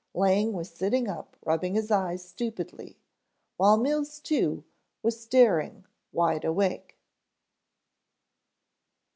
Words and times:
Lang 0.15 0.51
was 0.53 0.71
sitting 0.71 1.07
up 1.07 1.37
rubbing 1.45 1.75
his 1.75 1.91
eyes 1.91 2.27
stupidly, 2.27 2.97
while 3.57 3.77
Mills 3.77 4.19
too 4.19 4.63
was 5.03 5.21
staring 5.21 5.85
wide 6.11 6.43
awake. 6.43 6.97